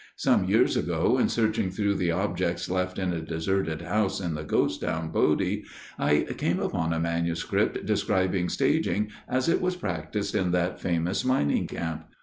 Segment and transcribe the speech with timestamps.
[0.15, 4.43] Some years ago, in searching through the objects left in a deserted house in the
[4.43, 5.63] ghost town, Bodie,
[5.99, 11.67] I came upon a manuscript describing staging as it was practiced in that famous mining
[11.67, 12.05] camp.